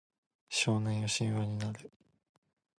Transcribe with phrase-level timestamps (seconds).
[0.49, 1.91] 少年よ神話になれ